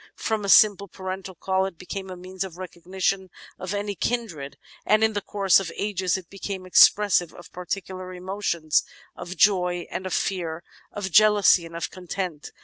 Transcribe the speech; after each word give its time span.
From 0.17 0.43
a 0.43 0.49
simple 0.49 0.87
parental 0.87 1.35
call 1.35 1.67
it 1.67 1.77
became 1.77 2.09
a 2.09 2.17
means 2.17 2.43
of 2.43 2.57
recognition 2.57 3.29
of 3.59 3.71
any 3.71 3.93
kindred, 3.93 4.57
and 4.83 5.03
in 5.03 5.13
the 5.13 5.21
course 5.21 5.59
of 5.59 5.71
ages 5.75 6.17
it 6.17 6.27
became 6.27 6.65
expressive 6.65 7.35
of 7.35 7.51
particular 7.51 8.11
emotions— 8.11 8.63
emotions 8.63 8.83
of 9.15 9.37
joy 9.37 9.85
and 9.91 10.07
of 10.07 10.13
fear, 10.15 10.63
of 10.91 11.11
jealousy 11.11 11.67
and 11.67 11.75
of 11.75 11.91
content. 11.91 12.49